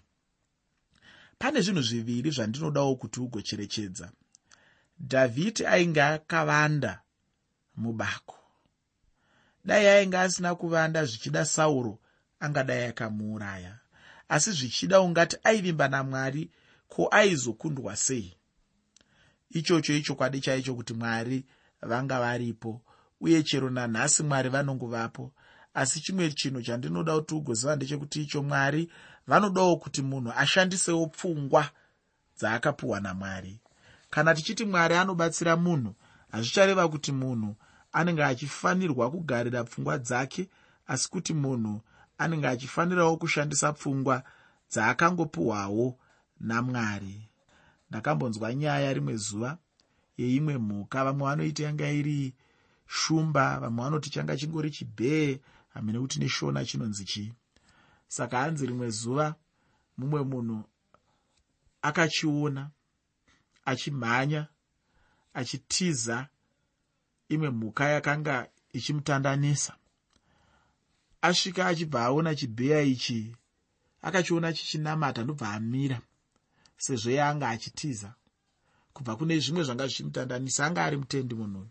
pane 1.40 1.62
zvinhu 1.62 1.82
zviviri 1.82 2.32
zvandinodawo 2.32 2.96
kuti 2.96 3.20
ugocherechedza. 3.20 4.12
Dhavhidhi 5.00 5.66
ainge 5.66 6.02
akavanda 6.02 7.02
mubako. 7.76 8.38
Dai 9.66 9.88
ainge 9.88 10.18
asina 10.18 10.56
kuvanda 10.56 11.06
zvichida 11.06 11.46
sauro 11.46 12.00
angadai 12.40 12.86
akamuuraya. 12.86 13.80
Asi 14.30 14.52
zvichida 14.52 15.02
ungati 15.02 15.38
aivimba 15.44 15.88
namwari 15.88 16.52
ko 16.88 17.08
aizokundwa 17.12 17.96
sei? 17.96 18.38
Ichocho 19.50 19.94
ichokwadi 19.96 20.42
chaicho 20.42 20.76
kuti 20.76 20.94
mwari 20.94 21.46
vanga 21.82 22.20
varipo 22.20 22.82
uye 23.22 23.44
chero 23.44 23.70
nanhasi 23.70 24.24
mwari 24.24 24.50
vanongovapo. 24.50 25.34
Asi 25.74 26.00
chimwe 26.00 26.32
chinhu 26.32 26.62
chandinoda 26.62 27.16
kuti 27.16 27.36
ugoziva 27.36 27.76
ndechekuti 27.76 28.22
icho 28.22 28.44
mwari 28.44 28.92
vanodawo 29.28 29.78
kuti 29.78 30.02
munhu 30.02 30.32
ashandisewo 30.36 31.08
pfungwa 31.08 31.70
dzaakapiwa 32.38 33.00
namwari. 33.00 33.60
Kana 34.10 34.36
tichiti 34.36 34.66
mwari 34.66 34.96
anobatsira 34.96 35.56
munhu 35.56 35.96
hazvichareva 36.32 36.88
kuti 36.88 37.12
munhu 37.12 37.56
anenge 37.92 38.24
achifanirwa 38.24 39.12
kugarira 39.12 39.64
pfungwa 39.64 39.98
dzake 39.98 40.50
asi 40.88 41.10
kuti 41.10 41.34
munhu 41.34 41.82
anenge 42.18 42.48
achifanirawo 42.48 43.18
kushandisa 43.18 43.74
pfungwa 43.74 44.24
dzaakangopiwawo 44.72 45.98
namwari. 46.40 47.30
Ndakambonzwa 47.90 48.54
nyaya 48.56 48.94
rimwe 48.94 49.16
zuva 49.18 49.58
yeimwe 50.18 50.58
mhuka. 50.58 51.04
Vamwe 51.04 51.28
vanoiti 51.28 51.64
yanga 51.64 51.90
iri 51.92 52.34
shumba 52.88 53.60
vamwe 53.60 53.84
vanoti 53.84 54.10
changa 54.10 54.38
chingori 54.38 54.72
chibhee 54.72 55.40
hame 55.74 55.92
nekuti 55.92 56.20
neshona 56.20 56.66
chinonzi 56.66 57.06
chii 57.06 57.34
saka 58.16 58.38
hanzi 58.40 58.64
rimwe 58.70 58.90
zuva 58.90 59.28
mumwe 59.98 60.22
munhu 60.30 60.60
akachiona 61.88 62.64
achimhanya 63.66 64.42
achitiza 65.40 66.18
imwe 67.34 67.50
mhuka 67.50 67.84
yakanga 67.96 68.36
ichimutandanisa. 68.78 69.74
Asvika 71.28 71.62
achibva 71.68 72.00
aona 72.06 72.36
chibheya 72.36 72.82
ichi 72.94 73.36
akachiona 74.08 74.54
chichinamata 74.54 75.24
ndobva 75.24 75.48
amira 75.58 76.00
sezvo 76.84 77.12
yaanga 77.18 77.50
achitiza. 77.50 78.10
Kubva 78.94 79.16
kune 79.18 79.40
zvimwe 79.40 79.64
zvanga 79.64 79.88
zvichimutandanisa 79.88 80.62
anga 80.66 80.82
ari 80.86 80.98
mutendi 80.98 81.34
munhuyu 81.36 81.70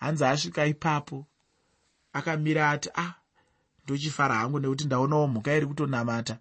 hanzi 0.00 0.24
asvika 0.24 0.66
ipapo 0.66 1.26
akamira 2.12 2.70
ati 2.70 2.88
ah, 2.94 3.14
ndochifara 3.84 4.34
hangu 4.34 4.58
nekuti 4.60 4.84
ndaonawo 4.84 5.26
mhuka 5.26 5.56
iri 5.56 5.66
kutonamata. 5.66 6.38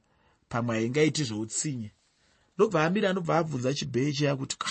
Pamwe 0.49 0.75
haingaiti 0.75 1.23
zvoutsinye 1.23 1.91
ndobva 2.55 2.85
amira 2.85 3.11
ndobva 3.11 3.37
abvunza 3.37 3.73
chibhee 3.73 4.11
cheya 4.13 4.35
kuti 4.35 4.57
ka 4.57 4.69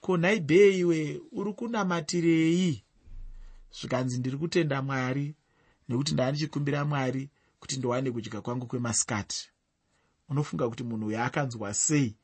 ko 0.00 0.16
nhai 0.16 0.40
bhee 0.40 0.78
iwe? 0.78 1.20
Uri 1.32 1.52
kunamatirei 1.52 2.82
zvikanzi 3.76 4.18
ndiri 4.18 4.36
kutenda 4.38 4.82
mwari 4.82 5.34
nekuti 5.88 6.14
ndaa 6.14 6.30
ndichikumbira 6.30 6.84
mwari 6.84 7.30
kuti 7.60 7.76
ndiwane 7.76 8.10
kudya 8.10 8.40
kwangu 8.40 8.66
kwemasikati. 8.66 9.50
Unofunga 10.28 10.68
kuti 10.68 10.82
munhu 10.84 11.06
uyo 11.06 11.22
akanzwa 11.24 11.74
sei? 11.74 12.16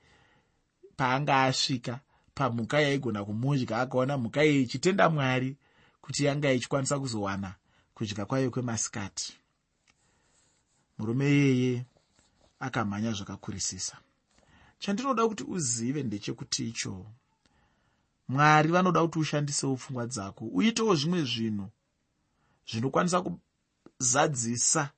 Paanga 0.96 1.42
asvika 1.42 2.00
pamhuka 2.34 2.80
yaigona 2.80 3.24
kumudya 3.24 3.78
akaona 3.80 4.18
mhuka 4.18 4.44
iyi 4.44 4.62
ichitenda 4.62 5.10
mwari 5.10 5.56
kuti 6.00 6.24
yanga 6.24 6.52
ichikwanisa 6.52 6.98
kuzowana 7.00 7.54
kudya 7.94 8.26
kwayo 8.26 8.50
kwemasikati 8.50 9.36
murume 11.02 11.26
iyeye 11.30 11.84
akamhanya 12.60 13.12
zvakakurisisa. 13.12 13.96
Chandinoda 14.78 15.28
kuti 15.28 15.44
uzive 15.44 16.02
ndechekuti 16.02 16.68
icho. 16.68 17.06
Mwari 18.28 18.68
vanoda 18.68 19.02
kuti 19.02 19.18
ushandisewo 19.18 19.76
pfungwa 19.76 20.06
dzako 20.06 20.44
uitewo 20.44 20.94
zvimwe 20.94 21.24
zvinhu 21.24 21.68
zvinokwanisa 22.70 23.18
kuzadzisa 23.22 24.90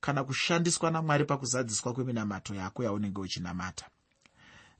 kana 0.00 0.24
kushandiswa 0.24 0.90
namwari 0.90 1.24
pakuzadziswa 1.24 1.92
kweminamato 1.94 2.54
yako 2.54 2.84
yaunenge 2.84 3.20
uchinamata. 3.20 3.86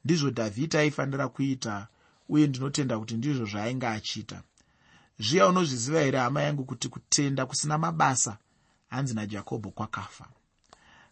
Ndizvo 0.04 0.30
dhavhidi 0.30 0.76
aifanira 0.76 1.28
kuita 1.28 1.88
uye 2.28 2.46
ndinotenda 2.46 2.98
kuti 2.98 3.14
ndizvo 3.14 3.44
zvaainge 3.46 3.86
achiita. 3.86 4.42
Zviya 5.18 5.46
unozviziva 5.48 6.00
here 6.00 6.18
hama 6.18 6.42
yangu 6.42 6.64
kuti 6.64 6.88
kutenda 6.88 7.46
kusina 7.46 7.78
mabasa 7.78 8.38
hanzi 8.92 9.14
najakobho 9.14 9.70
kwakafa. 9.70 10.26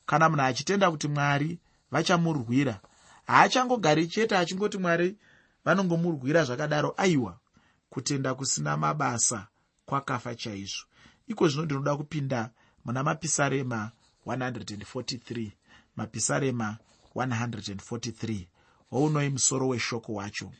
Kana 0.07 0.29
munhu 0.29 0.43
achitenda 0.45 0.91
kuti 0.91 1.09
mwari 1.09 1.59
vachamurwira 1.91 2.81
haachangogari 3.27 4.07
chete 4.07 4.37
achingoti 4.37 4.79
mwari 4.79 5.17
vanongomurwira 5.65 6.45
zvakadaro 6.45 6.95
aiwa 6.97 7.39
kutenda 7.91 8.35
kusina 8.35 8.77
mabasa 8.77 9.47
kwakafa 9.87 10.35
chaizvo. 10.35 10.85
Iko 11.29 11.49
zvino 11.49 11.65
ndinoda 11.65 11.97
kupinda 11.97 12.51
muna 12.85 13.03
mapisarema 13.03 13.91
143 14.27 15.51
mapisarema 15.97 16.77
143 17.15 18.47
hounoi 18.91 19.31
musoro 19.31 19.69
weshoko 19.69 20.15
wacho. 20.15 20.53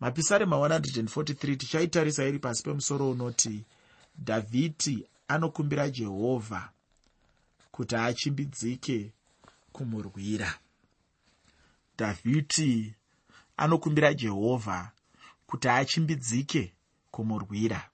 Mapisarema 0.00 0.56
143 0.56 1.56
tichaitarisa 1.56 2.24
iri 2.24 2.38
pasi 2.38 2.62
pemusoro 2.62 3.10
unoti 3.10 3.64
dhavhidi 4.18 5.06
anokumbira 5.30 5.90
jehovha 5.90 6.70
kuti 7.70 7.96
achimbidzike 7.96 9.12
kumurwira. 9.72 10.58
Dhavhidi 11.98 12.94
anokumbira 13.56 14.14
jehovha 14.14 14.90
kuti 15.46 15.68
achimbidzike 15.68 16.72
kumurwira. 17.10 17.90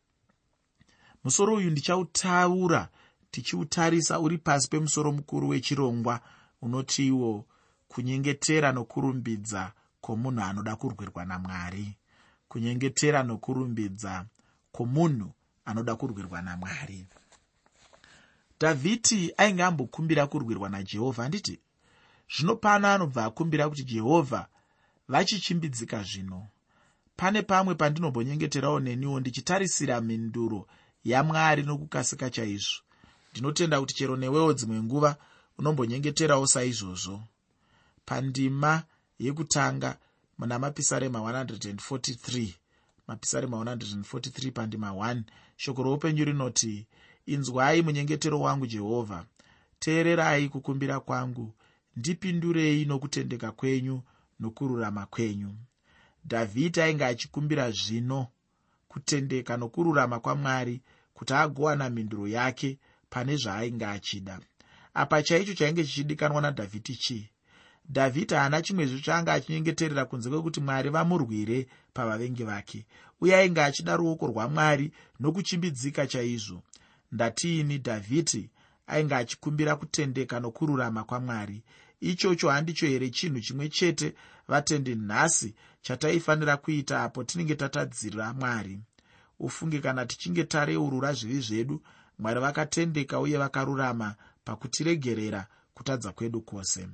Musoro 1.25 1.55
uyu 1.55 1.71
ndichautaura 1.71 2.89
tichiutarisa 3.31 4.21
uri 4.21 4.39
pasi 4.39 4.69
pemusoro 4.69 5.13
mukuru 5.13 5.49
wechirongwa 5.49 6.21
unotiwo 6.63 7.47
kunyengetera 7.89 8.73
nokurumbidza 8.73 9.73
kwomunhu 10.01 10.43
anoda 10.43 10.77
kurwirwa 10.77 11.25
namwari. 11.25 11.97
Kunyengetera 12.49 13.23
nokurumbidza 13.23 14.27
kwomunhu 14.73 15.33
anoda 15.65 15.97
kurwirwa 15.97 16.43
namwari 16.43 17.07
dhavhidi 18.61 19.33
ainge 19.37 19.63
ambokumbira 19.63 20.27
kurwirwa 20.27 20.69
najehovha 20.69 21.23
handiti 21.23 21.61
zvino 22.35 22.57
pano 22.57 22.89
anobva 22.89 23.25
akumbira 23.25 23.69
kuti 23.69 23.85
jehovha 23.85 24.49
vachichimbidzika 25.09 26.03
zvino. 26.03 26.49
Pane 27.17 27.43
pamwe 27.43 27.75
pandinombonyengeterawo 27.75 28.81
neniwo 28.81 29.21
ndichitarisira 29.21 30.01
mhinduro 30.01 30.67
yamwari 31.05 31.63
nokukasika 31.63 32.31
chaizvo. 32.31 32.81
Ndinotenda 33.33 33.81
kuti 33.81 33.95
chero 33.95 34.17
newewo 34.17 34.53
dzimwe 34.53 34.83
nguva 34.83 35.17
unombonyengeterawo 35.59 36.47
saizvozvo. 36.47 37.23
Pandima 38.07 38.83
yekutanga 39.19 39.99
muna 40.39 40.59
mapisarema 40.59 41.19
143 41.19 42.55
mapisarema 43.09 43.57
143 43.57 44.53
pandima 44.53 44.91
1 44.91 45.23
shoko 45.57 45.83
roupenyu 45.83 46.25
rinoti 46.25 46.87
inzwai 47.27 47.83
munyengetero 47.83 48.41
wangu 48.41 48.67
jehovha 48.67 49.25
teererai 49.79 50.49
kukumbira 50.49 51.01
kwangu. 51.01 51.53
Ndipindurei 51.97 52.85
nokutendeka 52.85 53.53
kwenyu 53.53 54.03
nokururama 54.41 55.07
kwenyu. 55.07 55.55
Dhavhidi 56.25 56.81
ainge 56.81 57.05
achikumbira 57.05 57.71
zvino 57.71 58.27
kutendeka 58.89 59.57
nokururama 59.57 60.21
kwamwari 60.21 60.81
kuti 61.15 61.35
agowana 61.35 61.91
mhinduro 61.91 62.29
yake 62.29 62.79
pane 63.11 63.37
zvaainge 63.37 63.87
achida. 63.87 64.41
Apa 64.95 65.23
chaicho 65.23 65.55
chainge 65.55 65.85
chichidikanwa 65.85 66.41
nadhavhidi 66.43 66.97
chii? 66.97 67.29
Dhavhidi 67.91 68.35
haana 68.35 68.63
chimwezvo 68.63 68.99
chaanga 68.99 69.33
achinyengeterera 69.33 70.05
kunze 70.05 70.29
kwekuti 70.31 70.61
mwari 70.61 70.91
vamurwire 70.91 71.67
pavavengi 71.95 72.45
vake. 72.45 72.87
Uye 73.21 73.37
ainge 73.37 73.63
achida 73.63 73.97
ruoko 73.97 74.27
rwamwari 74.27 74.93
nokuchimbidzika 75.21 76.07
chaizvo 76.07 76.63
ndatiini 77.13 77.79
dhavhidi 77.79 78.51
ainge 78.87 79.15
achikumbira 79.15 79.77
kutendeka 79.77 80.41
nokururama 80.41 81.05
kwamwari. 81.05 81.63
Ichocho 82.01 82.51
handicho 82.51 82.87
here 82.87 83.11
chinhu 83.11 83.41
chimwe 83.41 83.69
chete 83.69 84.15
vatendi 84.49 84.95
nhasi 84.95 85.55
chataifanira 85.83 86.57
kuita 86.57 87.03
apo 87.03 87.25
tinenge 87.25 87.55
tatadzira 87.55 88.35
mwari? 88.35 88.81
Ufunge 89.39 89.79
kana 89.81 90.07
tichinge 90.07 90.45
tareurura 90.45 91.13
zvivi 91.13 91.41
zvedu 91.41 91.83
mwari 92.19 92.41
vakatendeka 92.41 93.21
uye 93.21 93.39
vakarurama 93.39 94.15
pakutiregerera 94.45 95.47
kutadza 95.75 96.13
kwedu 96.13 96.41
kwose. 96.41 96.89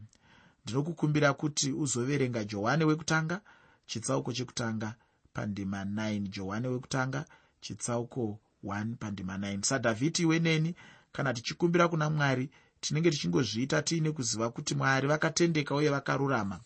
Ndinokukumbira 0.64 1.32
kuti 1.32 1.72
uzoverenga 1.72 2.44
johani 2.44 2.84
wekutanga 2.84 3.40
chitsauko 3.86 4.32
chekutanga 4.32 4.94
pandima 5.32 5.84
9 5.84 6.28
johani 6.28 6.68
wekutanga 6.68 7.24
chitsauko 7.60 8.38
1 8.64 8.94
pandima 8.96 9.36
9 9.36 9.62
sadhavhidi 9.62 10.22
iwe 10.22 10.38
neni 10.38 10.74
kana 11.12 11.34
tichikumbira 11.34 11.88
kuna 11.88 12.10
mwari 12.10 12.50
tinenge 12.80 13.10
tichingozviita 13.10 13.82
tiine 13.82 14.12
kuziva 14.12 14.50
kuti 14.50 14.74
mwari 14.74 15.08
vakatendeka 15.08 15.74
uye 15.74 15.90
vakarurama. 15.90 16.60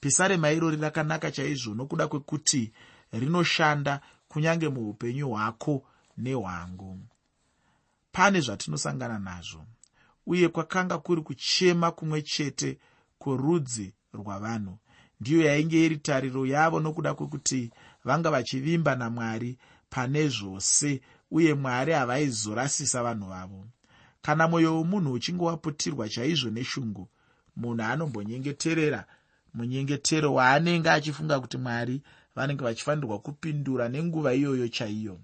Pisarema 0.00 0.50
irori 0.50 0.76
rakanaka 0.76 1.30
chaizvo 1.30 1.74
nokuda 1.74 2.08
kwekuti 2.08 2.72
rinoshanda 3.12 4.00
kunyange 4.28 4.68
muupenyu 4.68 5.28
hwako 5.30 5.84
nehwangu. 6.18 6.98
Pane 8.12 8.40
zvatinosangana 8.40 9.18
nazvo 9.18 9.64
uye 10.26 10.48
kwakanga 10.48 10.98
kuri 10.98 11.22
kuchema 11.22 11.90
kumwe 11.90 12.22
chete 12.22 12.78
kworudzi 13.18 13.94
rwavanhu. 14.14 14.78
Ndiyo 15.20 15.40
yainge 15.44 15.86
iri 15.86 15.96
tariro 15.96 16.46
yavo 16.46 16.80
nokuda 16.80 17.14
kwekuti 17.14 17.70
vanga 18.04 18.30
vachivimba 18.30 18.94
namwari 18.94 19.58
pane 19.90 20.28
zvose 20.28 21.00
uye 21.30 21.54
mwari 21.54 21.92
havaizorasisa 21.92 23.02
vanhu 23.02 23.28
vavo. 23.28 23.64
Kana 24.22 24.48
mwoyo 24.48 24.76
womunhu 24.76 25.12
uchinge 25.12 25.44
waputirwa 25.44 26.08
chaizvo 26.08 26.50
neshungu 26.50 27.08
munhu 27.56 27.82
anombonyengeterera 27.82 29.04
munyengetero 29.54 30.34
waanenge 30.34 30.90
achifunga 30.90 31.40
kuti 31.40 31.56
mwari 31.58 32.02
vanenge 32.36 32.64
vachifanirwa 32.64 33.18
kupindura 33.18 33.88
nenguva 33.88 34.34
iyoyo 34.34 34.68
chaiyo. 34.68 35.20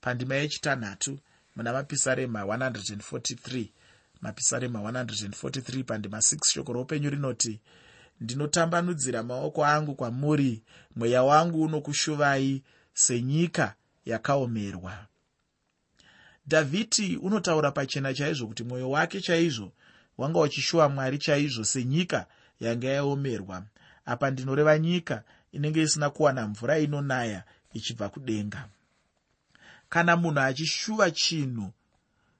Pandima 0.00 0.34
yechitanhatu 0.34 1.18
muna 1.56 1.72
mapisarema 1.72 2.42
143 2.42 3.66
mapisarema 4.20 4.78
143 4.78 5.84
pandima 5.84 6.18
6 6.18 6.38
shoko 6.52 6.72
roupenyu 6.72 7.10
rinoti 7.10 7.60
ndinotambanudzira 8.20 9.22
maoko 9.22 9.64
angu 9.66 9.94
kwamuri 9.94 10.62
mweya 10.96 11.22
wangu 11.22 11.62
unokushuvai 11.62 12.62
senyika 12.94 13.74
yakaomerwa 14.04 15.06
dhavhidi 16.48 17.16
unotaura 17.16 17.70
pachena 17.70 18.14
chaizvo 18.14 18.46
kuti 18.46 18.64
mwoyo 18.64 18.90
wake 18.90 19.20
chaizvo 19.20 19.72
wanga 20.18 20.40
uchishuva 20.40 20.88
mwari 20.88 21.18
chaizvo 21.18 21.64
senyika 21.64 22.26
yanga 22.60 22.88
yaomerwa. 22.88 23.64
Apa 24.04 24.30
ndinoreva 24.30 24.78
nyika 24.78 25.22
inenge 25.52 25.82
isina 25.82 26.10
kuwana 26.10 26.48
mvura 26.48 26.78
inonaya 26.78 27.44
ichibva 27.72 28.08
kudenga. 28.08 28.68
Kana 29.88 30.16
munhu 30.16 30.40
achishuva 30.40 31.10
chinhu 31.10 31.72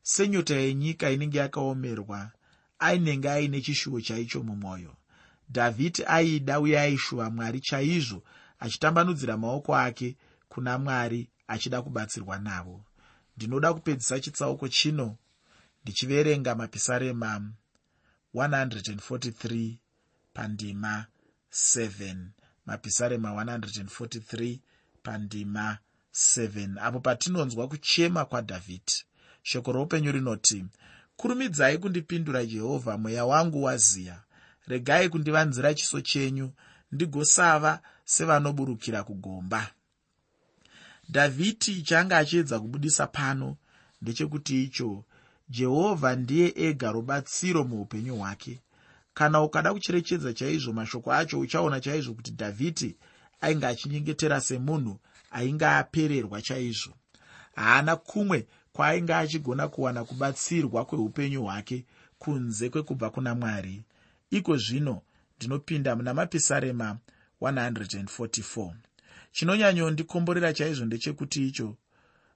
senyota 0.03 0.57
yenyika 0.57 1.11
inenge 1.11 1.39
yakaomerwa 1.39 2.31
ainenge 2.79 3.31
aine 3.31 3.61
chishuvo 3.61 4.01
chaicho 4.01 4.43
mumwoyo. 4.43 4.95
Dhavhidi 5.51 6.05
aida 6.07 6.61
uye 6.61 6.81
aishuva 6.81 7.31
mwari 7.31 7.61
chaizvo 7.61 8.23
achitambanudzira 8.61 9.37
maoko 9.37 9.77
ake 9.77 10.17
kuna 10.49 10.79
mwari 10.79 11.29
achida 11.49 11.83
kubatsirwa 11.83 12.39
navo 12.39 12.85
ndinoda 13.39 13.75
kupedzisa 13.75 14.21
chitsauko 14.21 14.69
chino 14.69 15.17
ndichiverenga 15.83 16.55
mapisarema 16.55 17.53
143 18.35 19.75
pandima 20.35 21.07
7 21.53 22.17
mapisarema 22.67 23.31
143 23.31 24.59
pandima 25.03 25.79
7 26.15 26.79
apo 26.87 27.01
patinonzwa 27.01 27.69
kuchema 27.69 28.25
kwadhavhidhi 28.25 29.05
shoko 29.43 29.73
roupenyu 29.73 30.13
rinoti 30.13 30.65
kurumidzai 31.17 31.79
kundipindura 31.79 32.47
jehovha 32.47 32.99
mweya 32.99 33.25
wangu 33.25 33.63
waziya. 33.63 34.23
Regai 34.67 35.09
kundivanzira 35.09 35.75
chiso 35.75 36.01
chenyu 36.01 36.53
ndigosava 36.93 37.81
sevanoburukira 38.05 39.03
kugomba 39.03 39.71
dhavhidi 41.11 41.83
chaanga 41.83 42.19
achiedza 42.19 42.61
kubudisa 42.61 43.07
pano 43.07 43.57
ndechekuti 44.03 44.63
icho 44.65 45.05
jehovha 45.49 46.17
ndiye 46.17 46.53
ega 46.57 46.93
rubatsiro 46.93 47.65
muupenyu 47.65 48.17
hwake. 48.17 48.61
Kana 49.15 49.43
ukada 49.43 49.73
kucherechedza 49.73 50.33
chaizvo 50.33 50.73
mashoko 50.73 51.13
acho 51.13 51.41
uchaona 51.41 51.81
chaizvo 51.81 52.15
kuti 52.15 52.31
dhavhidi 52.31 52.97
ainge 53.41 53.67
achinyengetera 53.67 54.41
semunhu 54.41 54.99
ainge 55.31 55.67
apererwa 55.67 56.43
chaizvo. 56.43 56.93
Haana 57.55 57.97
kumwe 57.97 58.47
kwaainge 58.73 59.15
achigona 59.15 59.69
kuwana 59.69 60.05
kubatsirwa 60.05 60.85
kweupenyu 60.85 61.43
hwake 61.43 61.85
kunze 62.19 62.71
kwekubva 62.71 63.11
kuna 63.11 63.35
mwari. 63.35 63.83
Iko 64.31 64.57
zvino 64.57 65.03
ndinopinda 65.37 65.97
muna 65.97 66.15
mapisarema 66.15 66.99
144 67.41 68.73
chinonyanyondikomborera 69.33 70.53
chaizvo 70.53 70.85
ndechekuti 70.85 71.49
icho. 71.49 71.77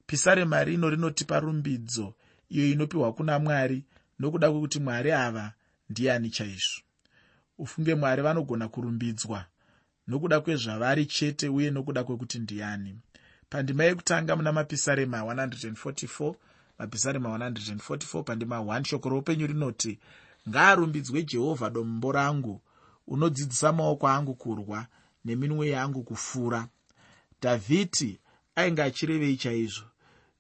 Pisarema 0.07 0.65
rino 0.65 0.91
rinotipa 0.91 1.41
rumbidzo 1.41 2.15
iyo 2.49 2.71
inopiwa 2.71 3.13
kuna 3.13 3.39
mwari 3.39 3.85
nokuda 4.19 4.51
kwekuti 4.51 4.81
mwari 4.81 5.13
ava 5.13 5.53
ndiani 5.91 6.31
chaizvo. 6.31 6.81
Ufunge 7.59 7.95
mwari 7.95 8.23
vanogona 8.23 8.69
kurumbidzwa 8.69 9.45
nokuda 10.09 10.41
kwezvavari 10.41 11.07
chete 11.07 11.49
uye 11.49 11.71
nokuda 11.71 12.05
kwekuti 12.05 12.39
ndiani. 12.39 12.99
Pandima 13.51 13.85
yekutanga 13.85 14.37
muna 14.37 14.53
mapisarema 14.53 15.21
144 15.21 16.35
mapisarema 16.79 17.29
144 17.39 18.23
pandima 18.23 18.57
1 18.59 18.85
shoko 18.85 19.09
roupenyu 19.09 19.47
rinoti 19.47 19.99
ngaarumbidzwe 20.49 21.23
jehovha 21.23 21.71
dombo 21.71 22.13
rangu 22.13 22.61
unodzidzisa 23.07 23.73
maoko 23.73 24.09
angu 24.09 24.35
kurwa 24.35 24.87
neminwe 25.25 25.69
yangu 25.69 26.03
kufura 26.03 26.69
dhavhidi 27.43 28.21
ainge 28.57 28.83
achirevei 28.83 29.37
chaizvo. 29.37 29.87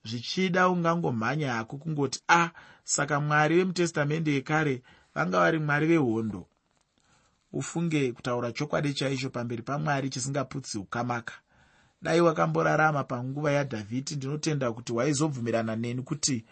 Zvichida 0.04 0.68
ungangomhanya 0.68 1.52
hako 1.52 1.76
kungoti 1.76 2.20
a 2.28 2.42
ah, 2.42 2.50
saka 2.84 3.20
mwari 3.20 3.56
vemutestamende 3.56 4.32
yekare 4.32 4.82
vanga 5.14 5.38
vari 5.38 5.58
mwari 5.58 5.86
vehondo. 5.86 6.46
Ufunge 7.52 8.12
kutaura 8.12 8.52
chokwadi 8.52 8.94
chaicho 8.94 9.30
pamberi 9.30 9.62
pamwari 9.62 10.10
chisingaputsi 10.10 10.78
ukamaka. 10.78 11.34
Dai 12.02 12.20
wakamborarama 12.20 13.04
panguva 13.04 13.52
yadhavhidi 13.52 14.16
ndinotenda 14.16 14.72
kuti 14.72 14.92
waizobvumirana 14.92 15.76
neni 15.76 16.02
kuti 16.02 16.44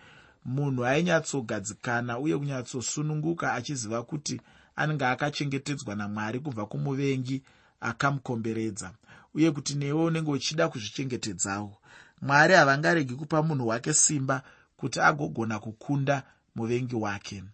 munhu 0.44 0.84
ainyatsogadzikana 0.86 2.18
uye 2.18 2.38
kunyatsosununguka 2.38 3.52
achiziva 3.52 4.02
kuti 4.02 4.40
anenge 4.76 5.04
akachengetedzwa 5.06 5.94
namwari 5.94 6.40
kubva 6.40 6.66
kumuvengi 6.66 7.42
akamukomberedza 7.80 8.92
uye 9.34 9.50
kuti 9.50 9.74
newe 9.74 10.04
unenge 10.04 10.30
uchida 10.30 10.68
kuzvichengetedzawo. 10.68 11.76
Mwari 12.22 12.54
havangaregi 12.54 13.14
kupa 13.14 13.42
munhu 13.42 13.66
wake 13.68 13.92
simba 13.94 14.42
kuti 14.76 15.00
agogona 15.00 15.58
kukunda 15.58 16.22
muvengi 16.54 16.94
wake. 16.96 17.44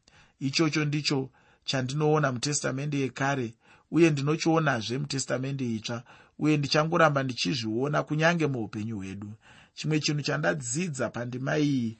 Ichocho 0.40 0.84
ndicho 0.84 1.30
chandinoona 1.64 2.32
mutestamende 2.32 2.98
yekare 3.00 3.54
uye 3.90 4.10
ndinochionazve 4.10 4.98
mutestamende 4.98 5.74
itsva 5.74 6.02
uye 6.38 6.56
ndichangoramba 6.56 7.22
ndichizviona 7.22 8.02
kunyange 8.02 8.46
muupenyu 8.46 8.96
hwedu. 8.96 9.32
Chimwe 9.74 10.00
chinhu 10.00 10.22
chandadzidza 10.22 11.08
pandima 11.10 11.58
iyi 11.58 11.98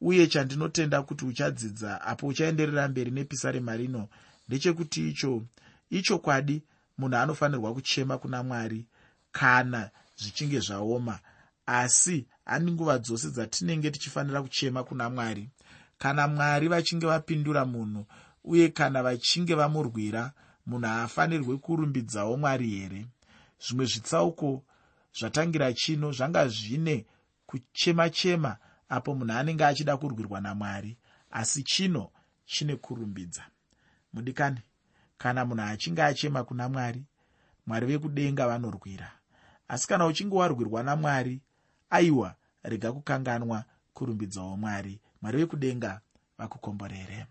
uye 0.00 0.26
chandinotenda 0.26 1.02
kuti 1.02 1.24
uchadzidza 1.24 2.00
apo 2.00 2.26
uchaenderera 2.26 2.88
mberi 2.88 3.10
nepisarema 3.10 3.76
rino 3.76 4.08
ndechekuti 4.48 5.08
icho 5.08 5.42
ichokwadi 5.90 6.62
munhu 6.98 7.16
anofanirwa 7.16 7.74
kuchema 7.74 8.18
kuna 8.18 8.42
mwari 8.42 8.86
kana 9.32 9.90
zvichinge 10.16 10.60
zvaoma. 10.60 11.18
Asi 11.66 12.26
handi 12.44 12.72
nguva 12.72 12.98
dzose 12.98 13.30
dzatinenge 13.30 13.90
tichifanira 13.90 14.42
kuchema 14.42 14.84
kuna 14.84 15.10
mwari. 15.10 15.50
Kana 15.98 16.28
mwari 16.28 16.68
vachinge 16.68 17.06
vapindura 17.06 17.64
munhu 17.64 18.06
uye 18.44 18.68
kana 18.68 19.02
vachinge 19.02 19.54
vamurwira 19.54 20.32
munhu 20.66 20.86
haafanirwi 20.86 21.58
kurumbidzawo 21.58 22.36
mwari 22.36 22.70
here? 22.70 23.06
Zvimwe 23.66 23.86
zvitsauko 23.86 24.64
zvatangira 25.18 25.72
chino 25.72 26.12
zvanga 26.12 26.48
zvine 26.48 27.06
kuchema 27.46 28.10
chema 28.10 28.56
apo 28.88 29.14
munhu 29.14 29.32
anenge 29.32 29.64
achida 29.64 29.96
kurwirwa 29.96 30.40
namwari 30.40 30.96
asi 31.30 31.62
chino 31.62 32.10
chine 32.44 32.76
kurumbidza. 32.76 33.44
Mudikani 34.12 34.60
kana 35.18 35.44
munhu 35.44 35.62
achinge 35.62 36.02
achema 36.02 36.44
kuna 36.44 36.68
mwari 36.68 37.04
mwari 37.66 37.86
vekudenga 37.86 38.46
vanorwira 38.48 39.21
asi 39.72 39.88
kana 39.88 40.06
uchinge 40.06 40.36
warwirwa 40.36 40.82
namwari 40.82 41.40
aiwa 41.90 42.34
rega 42.62 42.92
kukanganwa 42.92 43.64
kurumbidzawo 43.94 44.56
mwari. 44.56 45.00
Mwari 45.22 45.38
vekudenga 45.38 46.00
vakukomborere 46.38 47.26